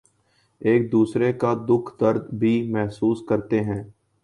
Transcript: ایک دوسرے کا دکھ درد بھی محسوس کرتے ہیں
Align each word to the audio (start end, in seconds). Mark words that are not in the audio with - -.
ایک 0.61 0.91
دوسرے 0.91 1.31
کا 1.33 1.53
دکھ 1.69 1.91
درد 2.01 2.33
بھی 2.39 2.53
محسوس 2.71 3.21
کرتے 3.29 3.59
ہیں 3.63 3.81